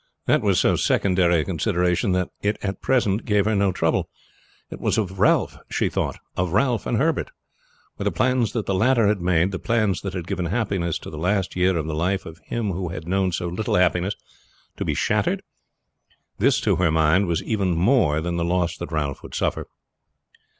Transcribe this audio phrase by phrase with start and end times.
[0.25, 4.09] That was so secondary a consideration that it at present gave her no trouble.
[4.71, 6.17] It was of Ralph she thought.
[6.35, 7.29] Of Ralph and Herbert.
[7.99, 11.11] Were the plans that the latter had made the plans that had given happiness to
[11.11, 14.15] the last year of the life of him who had known so little happiness
[14.77, 15.43] to be shattered?
[16.39, 19.67] This to her mind was even more than the loss that Ralph would suffer.